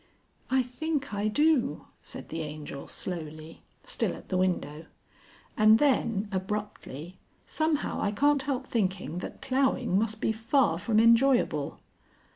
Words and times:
"I 0.49 0.63
think 0.63 1.13
I 1.13 1.27
do," 1.27 1.85
said 2.01 2.29
the 2.29 2.41
Angel 2.41 2.87
slowly, 2.87 3.61
still 3.85 4.15
at 4.15 4.29
the 4.29 4.37
window; 4.37 4.87
and 5.55 5.77
then 5.77 6.27
abruptly, 6.31 7.19
"Somehow 7.45 8.01
I 8.01 8.11
can't 8.11 8.41
help 8.41 8.65
thinking 8.65 9.19
that 9.19 9.41
ploughing 9.41 9.99
must 9.99 10.19
be 10.19 10.31
far 10.31 10.79
from 10.79 10.99
enjoyable." 10.99 11.81